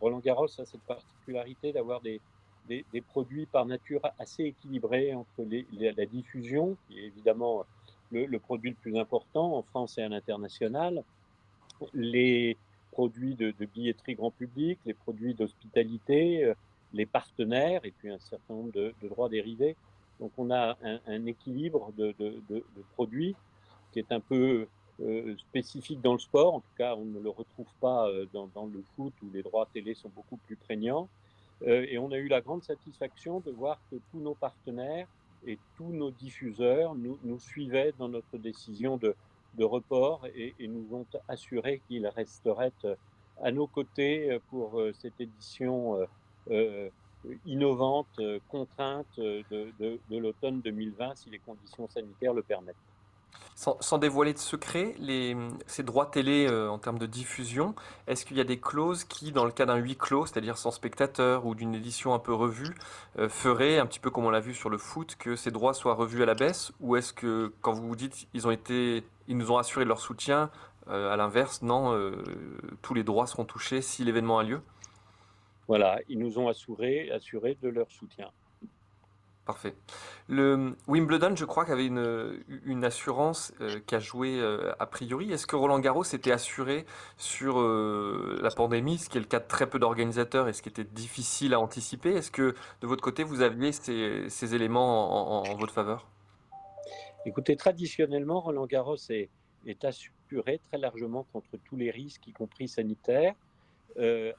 [0.00, 2.20] Roland Garros a cette particularité d'avoir des,
[2.68, 5.46] des, produits par nature assez équilibrés entre
[5.78, 7.66] la diffusion, qui est évidemment
[8.10, 11.04] le, produit le plus important en France et à l'international,
[11.92, 12.56] les,
[12.94, 16.54] produits de, billetterie grand public, les produits d'hospitalité, euh,
[16.92, 19.76] les partenaires et puis un certain nombre de, droits dérivés.
[20.20, 22.14] Donc on a un, équilibre de,
[22.94, 23.34] produits
[23.92, 24.68] qui est un peu
[25.00, 26.54] euh, spécifique dans le sport.
[26.54, 29.68] En tout cas, on ne le retrouve pas euh, dans, le foot où les droits
[29.74, 31.08] télé sont beaucoup plus prégnants.
[31.66, 35.08] et on a eu la grande satisfaction de voir que tous nos partenaires
[35.46, 39.16] et tous nos diffuseurs nous, nous suivaient dans notre décision de,
[39.56, 42.94] de report et, nous ont assuré qu'ils resteraient euh,
[43.42, 45.98] à nos côtés euh, pour euh, cette édition
[47.46, 52.76] innovante, contrainte de, de l'automne 2020 si les conditions sanitaires le permettent.
[53.56, 55.36] Sans, dévoiler de secret, les,
[55.66, 57.74] ces droits télé en termes de diffusion,
[58.08, 60.72] est-ce qu'il y a des clauses qui, dans le cas d'un huis clos, c'est-à-dire sans
[60.72, 62.74] spectateur ou d'une édition un peu revue,
[63.18, 65.72] euh, feraient, un petit peu comme on l'a vu sur le foot, que ces droits
[65.72, 66.72] soient revus à la baisse?
[66.80, 70.50] Ou est-ce que, quand vous dites ils, ont été, ils nous ont assuré leur soutien,
[70.88, 72.12] euh, à l'inverse, non,
[72.82, 74.60] tous les droits seront touchés si l'événement a lieu
[75.68, 78.30] Voilà, ils nous ont assuré, assuré de leur soutien.
[79.44, 79.74] Parfait.
[80.26, 85.32] Le Wimbledon, je crois, qu'avait une, une assurance euh, qui a joué euh, a priori.
[85.32, 86.86] Est-ce que Roland Garros était assuré
[87.18, 90.62] sur euh, la pandémie, ce qui est le cas de très peu d'organisateurs et ce
[90.62, 92.14] qui était difficile à anticiper?
[92.14, 96.06] Est-ce que de votre côté, vous aviez ces, ces éléments en, votre faveur?
[97.26, 99.30] Écoutez, traditionnellement, Roland Garros est,
[99.66, 103.34] est, assuré très largement contre tous les risques, y compris sanitaires.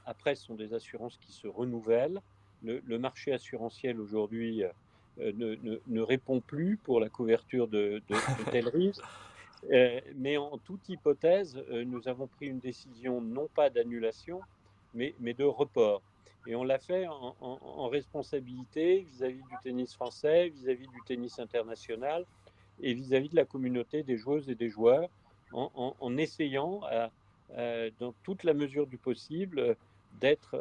[0.04, 2.20] après, ce sont des assurances qui se renouvellent.
[2.62, 4.64] Le, le marché assurantiel aujourd'hui
[5.20, 8.16] euh, ne, ne, répond plus pour la couverture de, de,
[8.50, 9.02] tels risques.
[9.72, 14.42] Euh, mais en toute hypothèse, euh, nous avons pris une décision non pas d'annulation,
[14.92, 16.02] mais, mais, de report.
[16.46, 22.24] Et on l'a fait en, responsabilité vis-à-vis du tennis français, vis-à-vis du tennis international
[22.82, 25.08] et vis-à-vis de la communauté des joueuses et des joueurs,
[25.52, 26.82] en, essayant,
[27.98, 29.76] dans toute la mesure du possible,
[30.20, 30.54] d'être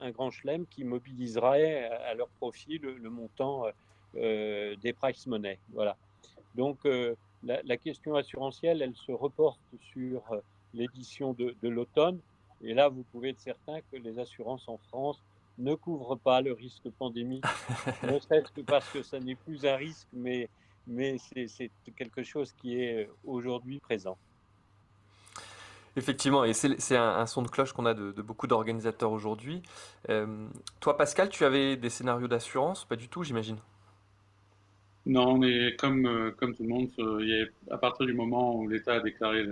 [0.00, 3.64] un, grand chelem qui mobiliserait à, leur profit le montant
[4.16, 5.58] euh, des price money.
[5.74, 5.96] Voilà.
[6.54, 9.60] Donc euh, la, question assurantielle, elle se reporte
[9.92, 10.22] sur
[10.72, 12.18] l'édition de, de l'automne.
[12.62, 15.22] Et là, vous pouvez être certain que les assurances en France
[15.58, 17.44] ne couvrent pas le risque pandémique,
[18.02, 20.48] ne serait-ce que parce que ça n'est plus un risque, mais,
[20.88, 24.18] mais c'est quelque chose qui est aujourd'hui présent.
[25.98, 29.62] Effectivement, et c'est un, son de cloche qu'on a de, beaucoup d'organisateurs aujourd'hui.
[30.08, 30.46] Euh,
[30.78, 32.84] toi, Pascal, tu avais des scénarios d'assurance?
[32.84, 33.56] Pas du tout, j'imagine.
[35.06, 38.94] Non, mais comme, euh, comme tout le monde, euh, à partir du moment où l'État
[38.94, 39.44] a déclaré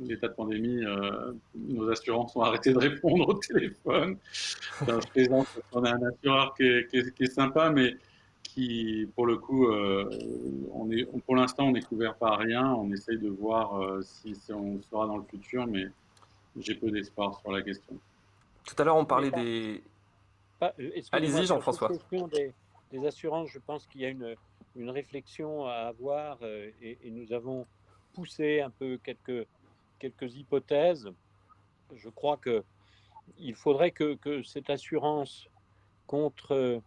[0.00, 0.82] l'état de pandémie,
[1.54, 4.16] nos assurances ont arrêté de répondre au téléphone.
[4.80, 7.94] je présente on a un assureur qui est, sympa, mais
[8.54, 12.72] qui, pour le coup, on est, pour l'instant, on n'est couvert par rien.
[12.72, 15.86] On essaye de voir si, on sera dans le futur, mais
[16.56, 17.96] j'ai peu d'espoir sur la question.
[18.64, 19.82] Tout à l'heure, on parlait des.
[21.12, 21.90] Allez-y, Jean-François.
[22.32, 22.52] Des,
[22.92, 24.36] des assurances, je pense qu'il y a une
[24.76, 27.66] une réflexion à avoir euh, et, nous avons
[28.12, 29.46] poussé un peu quelques,
[29.98, 31.10] quelques hypothèses.
[31.94, 32.64] Je crois que
[33.38, 35.48] il faudrait que, que cette assurance
[36.06, 36.80] contre euh,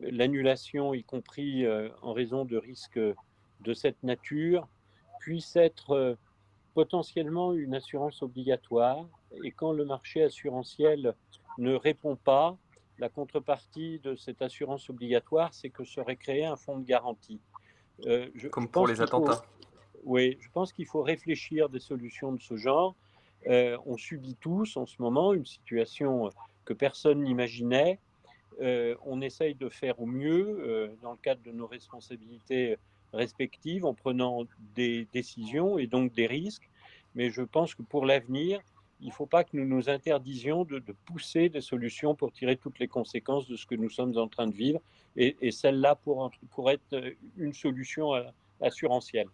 [0.00, 4.68] l'annulation, y compris euh, en raison de risques de cette nature,
[5.20, 6.16] puisse être
[6.74, 9.06] potentiellement une assurance obligatoire.
[9.44, 11.14] Et quand le marché assurantiel
[11.58, 12.56] ne répond pas,
[12.98, 17.40] la contrepartie de cette assurance obligatoire, c'est que serait créé un fonds de garantie.
[18.06, 19.42] Euh, Comme pour les attentats.
[20.04, 22.94] oui, je pense qu'il faut réfléchir des solutions de ce genre.
[23.46, 26.30] Euh, on subit tous en ce moment une situation
[26.64, 27.98] que personne n'imaginait.
[28.60, 32.76] Euh, on essaye de faire au mieux dans le cadre de nos responsabilités
[33.12, 34.44] respectives en prenant
[34.74, 36.68] des décisions et donc des risques.
[37.14, 38.60] Mais je pense que pour l'avenir,
[39.00, 42.78] il ne faut pas que nous nous interdisions de, pousser des solutions pour tirer toutes
[42.78, 44.80] les conséquences de ce que nous sommes en train de vivre.
[45.16, 48.22] Et, celle-là pour, pour être une solution euh,
[48.60, 49.28] assurantielle.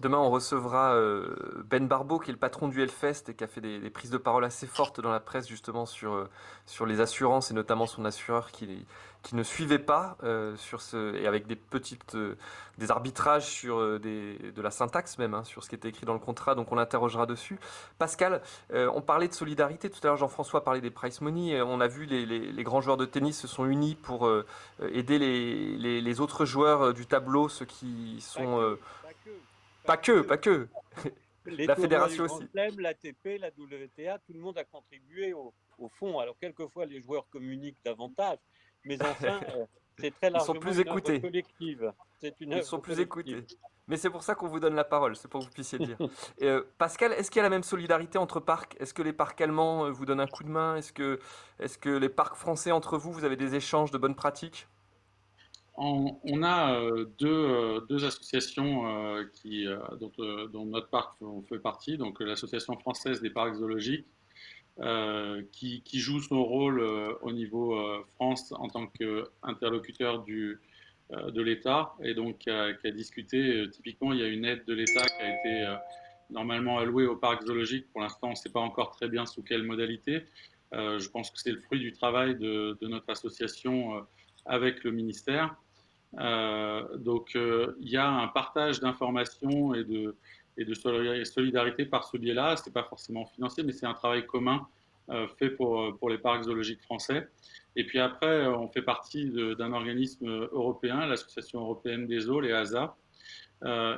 [0.00, 1.34] Demain, on recevra euh,
[1.64, 4.16] Ben Barbeau, qui est le patron du Hellfest et qui a fait des, prises de
[4.16, 6.30] parole assez fortes dans la presse justement sur, euh,
[6.66, 8.86] sur les assurances et notamment son assureur qui,
[9.24, 12.16] qui ne suivait pas euh, sur ce, et avec des petites
[12.78, 16.12] des arbitrages sur des, de la syntaxe même, hein, sur ce qui était écrit dans
[16.12, 16.54] le contrat.
[16.54, 17.58] Donc on l'interrogera dessus.
[17.98, 18.40] Pascal,
[18.72, 20.16] on parlait de solidarité tout à l'heure.
[20.16, 21.60] Jean-François parlait des price money.
[21.60, 24.30] On a vu les, les, grands joueurs de tennis se sont unis pour
[24.92, 28.76] aider les, les, autres joueurs du tableau, ceux qui sont
[29.88, 30.68] pas que, pas que.
[31.46, 32.46] la fédération aussi.
[32.52, 35.54] L'ATP, la WTA, tout le monde a contribué au,
[35.98, 36.18] fond.
[36.18, 38.38] Alors, quelquefois, les joueurs communiquent davantage,
[38.84, 39.64] mais enfin, euh,
[39.98, 41.20] c'est très largement Ils sont plus écoutés.
[41.22, 41.92] collective.
[42.40, 43.46] Une Ils sont plus écoutés.
[43.86, 45.96] Mais c'est pour ça qu'on vous donne la parole, c'est pour que vous puissiez dire.
[46.42, 48.76] Euh, Pascal, est-ce qu'il y a la même solidarité entre parcs?
[48.78, 50.76] Est-ce que les parcs allemands euh, vous donnent un coup de main?
[50.76, 51.18] Est-ce que,
[51.58, 54.68] est que les parcs français entre vous, vous avez des échanges de bonnes pratiques?
[55.78, 59.24] On, a euh, euh, deux, associations euh,
[60.52, 61.16] dont, notre parc
[61.48, 64.06] fait partie, donc l'association française des parcs zoologiques,
[65.52, 66.80] qui, joue son rôle
[67.22, 67.76] au niveau
[68.14, 73.68] France en tant qu'interlocuteur de l'État et donc qui a, discuté.
[73.72, 75.76] typiquement, il y a une aide de l'État qui a été
[76.30, 77.90] normalement allouée au parc zoologique.
[77.90, 80.22] Pour l'instant, on ne sait pas encore très bien sous quelle modalité.
[80.72, 84.06] je pense que c'est le fruit du travail de notre association
[84.46, 85.56] avec le ministère.
[86.16, 90.14] Euh, donc euh, il y a un partage d'informations et de,
[90.74, 92.56] solidarité par ce biais-là.
[92.56, 94.66] Ce n'est pas forcément financier, mais c'est un travail commun
[95.10, 97.28] euh, fait pour, les parcs zoologiques français.
[97.76, 102.96] Et puis après, on fait partie d'un organisme européen, l'Association européenne des eaux, les ASA.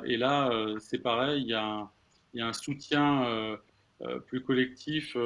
[0.05, 1.89] et là, c'est pareil, il y, a
[2.47, 3.57] un, soutien
[4.27, 5.17] plus collectif.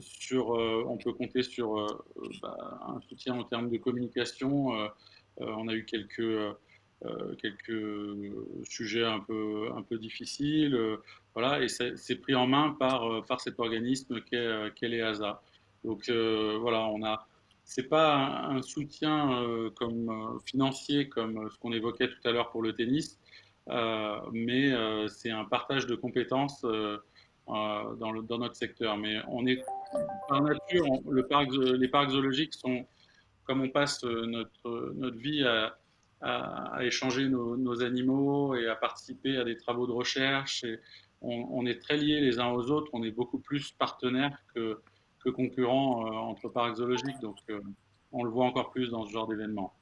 [0.00, 1.86] Sur, on peut compter sur
[2.42, 4.72] bah, un soutien en termes de communication
[5.40, 10.74] euh, on a eu quelques, euh, quelques sujets un peu, un peu difficiles.
[10.74, 10.96] Euh,
[11.34, 15.40] voilà, et c'est pris en main par, par cet organisme qu'est qu l'EASA.
[15.84, 17.26] Donc voilà, on a
[17.64, 22.72] c'est pas un, soutien comme financier comme ce qu'on évoquait tout à l'heure pour le
[22.72, 23.20] tennis,
[24.32, 24.72] mais
[25.08, 26.66] c'est un partage de compétences
[27.48, 28.96] dans, dans, notre secteur.
[28.96, 29.64] Mais on est
[30.28, 32.86] par nature, les parcs zoologiques sont
[33.48, 35.74] comme on passe euh, notre, notre vie à,
[36.80, 40.80] échanger nos, animaux et à participer à des travaux de recherche, et
[41.20, 44.80] on, est très liés les uns aux autres, on est beaucoup plus partenaires que,
[45.20, 47.60] que concurrents euh, entre parcs zoologiques, donc euh,
[48.10, 49.72] on le voit encore plus dans ce genre d'événement.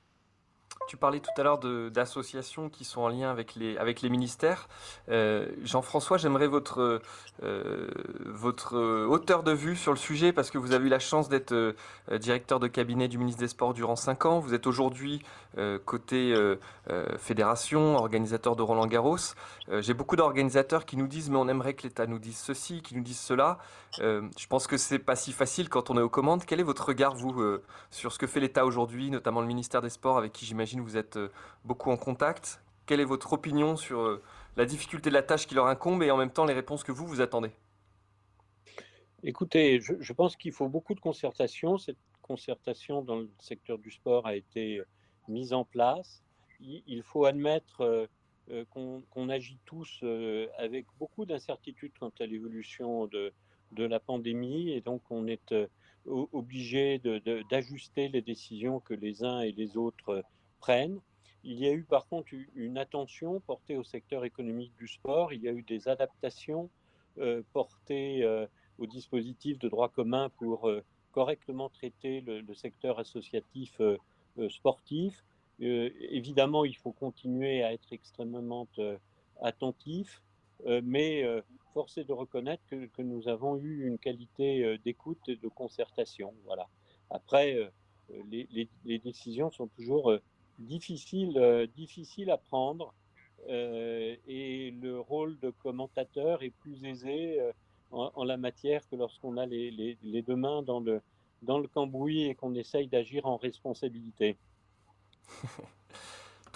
[0.87, 4.69] Tu parlais tout à l'heure d'associations qui sont en lien avec les, ministères.
[5.11, 7.01] Euh, Jean-François, j'aimerais votre,
[7.43, 7.89] euh,
[8.25, 11.53] votre hauteur de vue sur le sujet parce que vous avez eu la chance d'être
[11.53, 11.73] euh,
[12.19, 14.39] directeur de cabinet du ministre des Sports durant 5 ans.
[14.39, 15.23] Vous êtes aujourd'hui
[15.87, 16.35] côté
[17.19, 19.17] fédération, organisateur de Roland Garros.
[19.79, 22.95] J'ai beaucoup d'organisateurs qui nous disent mais on aimerait que l'État nous dise ceci, qui
[22.95, 23.57] nous dise cela.
[23.99, 26.45] je pense que c'est pas si facile quand on est aux commandes.
[26.45, 27.43] Quel est votre regard, vous,
[27.91, 30.97] sur ce que fait l'État aujourd'hui, notamment le ministère des Sports avec qui j'imagine vous
[30.97, 31.33] êtes euh,
[31.65, 32.63] beaucoup en contact.
[32.87, 34.23] Quelle est votre opinion sur euh,
[34.57, 36.93] la difficulté de la tâche qui leur incombe et en même temps les réponses que
[36.93, 37.51] vous vous attendez?
[39.23, 41.79] Écoutez, je, pense qu'il faut beaucoup de concertation.
[41.79, 44.83] Cette concertation dans le secteur du sport a été
[45.27, 46.23] mise en place.
[46.61, 48.09] Il, faut admettre
[48.51, 50.05] euh, qu'on agit tous
[50.59, 53.33] avec beaucoup d'incertitudes quant à l'évolution de,
[53.77, 55.55] la pandémie et donc on est
[56.07, 57.01] obligé
[57.51, 60.23] d'ajuster les décisions que les uns et les autres
[60.69, 65.33] Il y a eu par contre une attention portée au secteur économique du sport.
[65.33, 66.71] Il y a eu des adaptations
[67.19, 68.47] euh, portées euh,
[68.79, 73.81] au dispositif de droit commun pour euh, correctement traiter le, secteur associatif
[74.51, 75.25] sportif.
[75.59, 78.69] évidemment, il faut continuer à être extrêmement
[79.41, 80.21] attentif,
[80.67, 81.25] mais
[81.73, 86.35] force est de reconnaître que, nous avons eu une qualité d'écoute et de concertation.
[86.45, 86.69] Voilà.
[87.09, 87.73] Après,
[88.31, 90.13] les, décisions sont toujours
[90.59, 92.95] difficile, euh, difficile à prendre
[93.49, 97.53] euh, et le rôle de commentateur est plus aisé euh,
[97.93, 101.01] en, la matière que lorsqu'on a les, les, les, deux mains dans le,
[101.43, 104.37] dans le cambouis et qu'on essaye d'agir en responsabilité.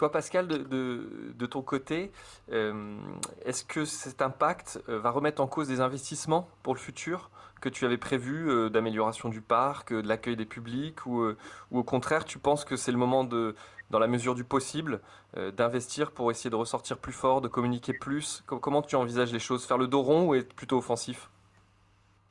[0.00, 2.10] Toi, Pascal, de, ton côté,
[2.48, 7.28] est-ce que cet impact va remettre en cause des investissements pour le futur
[7.60, 12.24] que tu avais prévus d'amélioration du parc, de l'accueil des publics, ou, ou, au contraire,
[12.24, 13.54] tu penses que c'est le moment de,
[13.90, 15.00] dans la mesure du possible,
[15.36, 18.42] euh, d'investir pour essayer de ressortir plus fort, de communiquer plus?
[18.46, 19.66] Comment tu envisages les choses?
[19.66, 21.28] Faire le dos rond ou être plutôt offensif?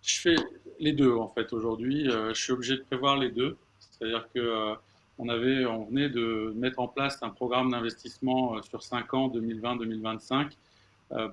[0.02, 0.36] Je fais
[0.80, 2.10] les deux en fait aujourd'hui.
[2.10, 3.58] Euh, je suis obligé de prévoir les deux.
[3.80, 4.76] C'est-à-dire que euh,
[5.20, 10.52] on, avait, on venait de mettre en place un programme d'investissement sur 5 ans, 2020-2025,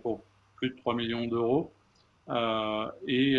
[0.02, 0.22] pour
[0.56, 1.72] plus de 3 millions d'euros.
[3.06, 3.38] Et,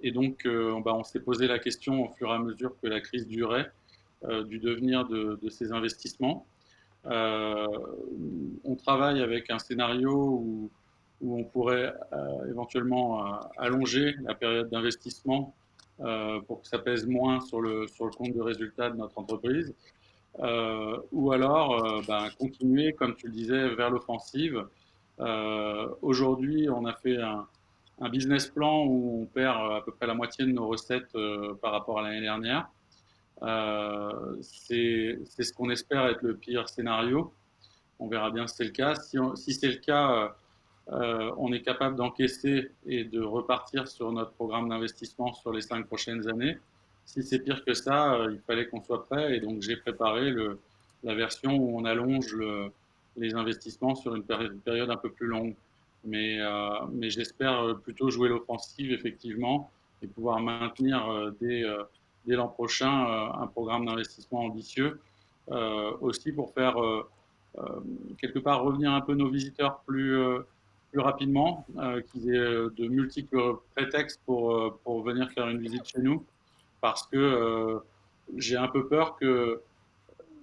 [0.00, 0.46] et, donc,
[0.84, 3.70] bah, on s'est posé la question au fur et à mesure que la crise durait
[4.28, 6.46] euh, du devenir de, ces investissements.
[7.04, 7.66] Euh,
[8.64, 10.70] on travaille avec un scénario où,
[11.26, 15.54] on pourrait euh, éventuellement allonger la période d'investissement
[15.98, 19.74] pour que ça pèse moins sur le, sur le compte de résultat de notre entreprise.
[20.40, 24.66] Euh, ou alors ben, continuer, comme tu le disais, vers l'offensive.
[25.20, 27.46] Euh, Aujourd'hui, on a fait un,
[28.00, 31.16] un, business plan où on perd à peu près la moitié de nos recettes
[31.62, 32.68] par rapport à l'année dernière.
[33.42, 37.32] Euh, c'est ce qu'on espère être le pire scénario.
[37.98, 38.94] On verra bien si c'est le cas.
[38.94, 40.34] Si, si c'est le cas,
[40.92, 45.86] euh, on est capable d'encaisser et de repartir sur notre programme d'investissement sur les cinq
[45.86, 46.58] prochaines années.
[47.06, 49.36] Si c'est pire que ça, euh, il fallait qu'on soit prêt.
[49.36, 50.32] Et donc, j'ai préparé
[51.02, 52.70] la version où on allonge le,
[53.16, 55.54] les investissements sur une période, un peu plus longue.
[56.04, 56.68] Mais, euh,
[57.02, 59.70] j'espère plutôt jouer l'offensive, effectivement,
[60.02, 61.64] et pouvoir maintenir dès
[62.26, 65.00] l'an prochain un programme d'investissement ambitieux,
[66.02, 66.76] aussi pour faire
[68.18, 70.18] quelque part revenir un peu nos visiteurs plus,
[70.94, 71.66] plus rapidement,
[72.12, 76.24] qu'ils aient de multiples prétextes pour, pour venir faire une visite chez nous,
[76.80, 77.80] parce que
[78.36, 79.60] j'ai un peu peur que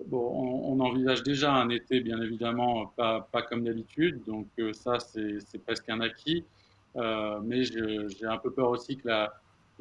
[0.07, 5.63] Bon, on, envisage déjà un été, bien évidemment, pas, pas comme d'habitude, donc ça, c'est
[5.63, 6.43] presque un acquis.
[6.95, 9.31] mais j'ai un peu peur aussi que la,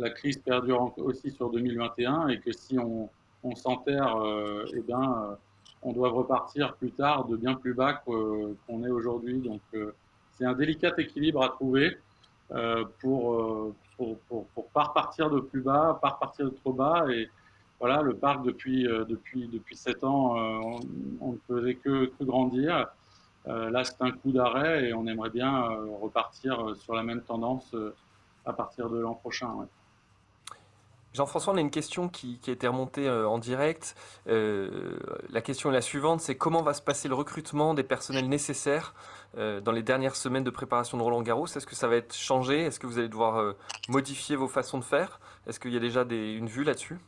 [0.01, 3.09] la crise perdure aussi sur 2021 et que si on,
[3.55, 5.35] s'enterre, euh, eh ben, euh,
[5.83, 9.39] on doit repartir plus tard de bien plus bas qu'on est aujourd'hui.
[9.39, 9.95] Donc, euh,
[10.41, 11.99] c'est un délicat équilibre à trouver
[12.99, 17.05] pour, pour, pour, pas repartir de plus bas, pas repartir de trop bas.
[17.11, 17.29] Et
[17.79, 20.35] voilà, le parc, depuis, depuis, depuis 7 ans,
[21.21, 22.89] on, ne faisait que, que grandir.
[23.47, 25.69] là, c'est un coup d'arrêt et on aimerait bien
[26.01, 27.77] repartir sur la même tendance
[28.47, 29.69] à partir de l'an prochain.
[31.13, 33.97] Jean-François, on a une question qui, a été remontée euh, en direct.
[34.29, 34.97] Euh,
[35.31, 38.95] la question est la suivante, c'est comment va se passer le recrutement des personnels nécessaires
[39.37, 41.47] euh, dans les dernières semaines de préparation de Roland Garros?
[41.47, 42.61] Est-ce que ça va être changé?
[42.61, 43.55] Est-ce que vous allez devoir
[43.89, 45.19] modifier vos façons de faire?
[45.49, 46.99] Est-ce qu'il y a déjà une vue là-dessus?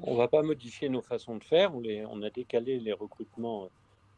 [0.00, 1.72] On ne va pas modifier nos façons de faire.
[1.74, 3.68] On, a décalé les recrutements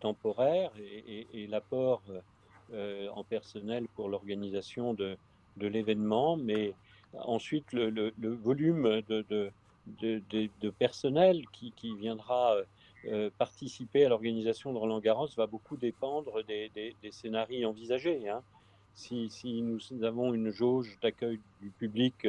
[0.00, 2.02] temporaires et, l'apport
[2.72, 5.18] en personnel pour l'organisation de,
[5.56, 6.74] de l'événement, mais
[7.18, 12.56] Ensuite, le, volume de, personnel qui, viendra
[13.38, 18.28] participer à l'organisation de Roland Garros va beaucoup dépendre des, scénarios envisagés.
[18.28, 18.42] Hein.
[18.94, 22.26] Si, nous avons une jauge d'accueil du public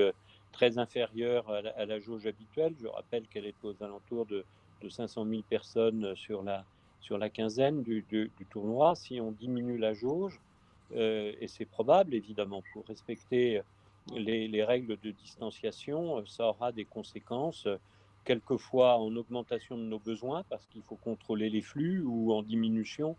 [0.51, 4.45] très inférieure à la, jauge habituelle, je rappelle qu'elle est aux alentours de,
[4.89, 8.95] 500 000 personnes sur la quinzaine du, tournoi.
[8.95, 10.39] Si on diminue la jauge,
[10.95, 13.61] et c'est probable évidemment pour respecter
[14.15, 17.77] les, règles de distanciation, euh, ça aura des conséquences, euh,
[18.25, 23.15] quelquefois en augmentation de nos besoins, parce qu'il faut contrôler les flux, ou en diminution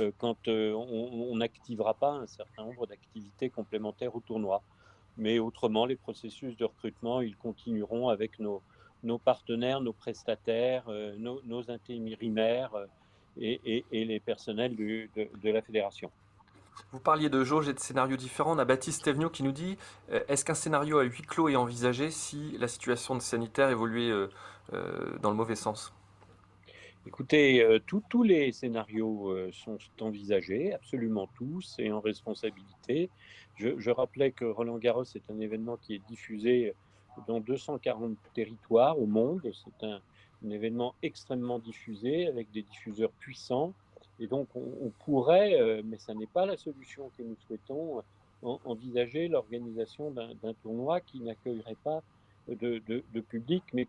[0.00, 4.62] euh, quand on n'activera pas un certain nombre d'activités complémentaires au tournoi.
[5.16, 8.62] Mais autrement, les processus de recrutement, ils continueront avec nos,
[9.18, 10.84] partenaires, nos prestataires,
[11.18, 12.70] nos, intérimaires
[13.36, 16.12] et, les personnels de la fédération.
[16.92, 18.54] Vous parliez de jauge et de scénarios différents.
[18.54, 19.76] On a Baptiste Thévenot qui nous dit
[20.10, 24.28] euh, est-ce qu'un scénario à huis clos est envisagé si la situation sanitaire évoluait euh,
[24.72, 25.92] euh, dans le mauvais sens?
[27.06, 33.08] Écoutez, tous les scénarios sont envisagés, absolument tous, et en responsabilité.
[33.56, 36.74] Je, rappelais que Roland Garros est un événement qui est diffusé
[37.26, 39.40] dans 240 territoires au monde.
[39.54, 43.72] C'est un événement extrêmement diffusé avec des diffuseurs puissants
[44.20, 48.56] et donc, on, pourrait, euh, mais ce n'est pas la solution que nous souhaitons, euh,
[48.64, 52.02] envisager l'organisation d'un tournoi qui n'accueillerait pas
[52.48, 53.86] de, public, mais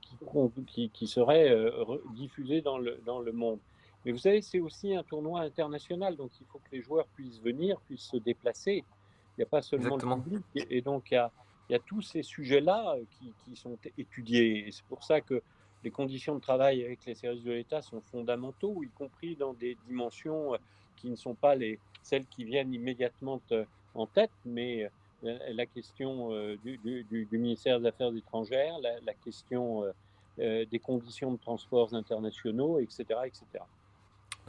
[0.67, 1.71] qui, qui, serait euh,
[2.15, 3.59] diffusé dans le, dans le monde.
[4.05, 7.41] Mais vous savez, c'est aussi un tournoi international, donc il faut que les joueurs puissent
[7.41, 8.83] venir, puissent se déplacer.
[9.37, 10.43] Il n'y a pas seulement le public.
[10.69, 11.31] Et, donc, il y a,
[11.69, 14.67] il y a tous ces sujets-là qui, qui, sont étudiés.
[14.67, 15.41] Et c'est pour ça que
[15.83, 19.77] les conditions de travail avec les services de l'État sont fondamentaux, y compris dans des
[19.87, 20.57] dimensions euh,
[20.97, 23.63] qui ne sont pas les, celles qui viennent immédiatement euh,
[23.95, 24.89] en tête, mais
[25.23, 26.29] euh, la question
[26.63, 29.83] du, ministère des Affaires étrangères, la, question
[30.37, 33.03] des conditions de transports internationaux, etc.
[33.25, 33.43] etc.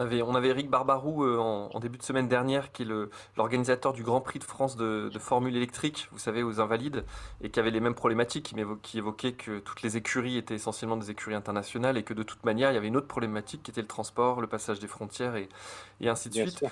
[0.01, 2.89] On avait, Eric Barbarou euh, en, début de semaine dernière, qui est
[3.37, 7.05] l'organisateur du Grand Prix de France de, Formule électrique, vous savez, aux Invalides,
[7.43, 11.11] et qui avait les mêmes problématiques, qui, évoquait que toutes les écuries étaient essentiellement des
[11.11, 13.83] écuries internationales et que de toute manière, il y avait une autre problématique qui était
[13.83, 15.49] le transport, le passage des frontières et,
[16.09, 16.65] ainsi de suite.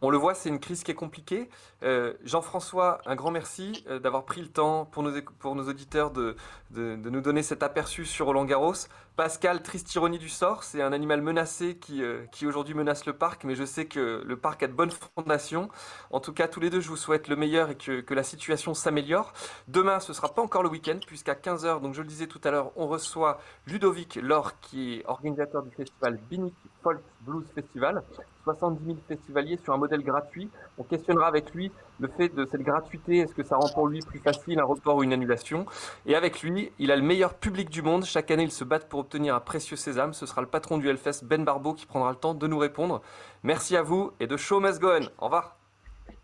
[0.00, 1.48] On le voit, c'est une crise qui est compliquée.
[1.82, 5.10] Euh, Jean-François, un grand merci euh, d'avoir pris le temps pour nos,
[5.40, 6.36] pour nos auditeurs de,
[6.70, 8.74] de, nous donner cet aperçu sur Roland Garros.
[9.18, 13.12] Pascal, triste ironie du sort, c'est un animal menacé qui, euh, qui aujourd'hui menace le
[13.12, 15.70] parc, mais je sais que le parc a de bonnes fondations.
[16.12, 18.22] En tout cas, tous les deux, je vous souhaite le meilleur et que, que la
[18.22, 19.32] situation s'améliore.
[19.66, 22.40] Demain, ce ne sera pas encore le week-end, puisqu'à 15h, donc je le disais tout
[22.44, 26.54] à l'heure, on reçoit Ludovic Laure, qui est organisateur du festival Binic
[26.84, 28.04] Folk Blues Festival.
[28.44, 30.48] 70 000 festivaliers sur un modèle gratuit.
[30.78, 33.18] On questionnera avec lui le fait de cette gratuité.
[33.18, 35.66] Est-ce que ça rend pour lui plus facile un report ou une annulation?
[36.06, 38.04] Et avec lui, il a le meilleur public du monde.
[38.04, 40.14] Chaque année, il se bat pour obtenir un précieux sésame.
[40.14, 43.02] Ce sera le patron du Hellfest, Ben Barbeau, qui prendra le temps de nous répondre.
[43.42, 45.08] Merci à vous et de show must go on.
[45.18, 45.56] Au revoir.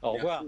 [0.03, 0.43] Au revoir.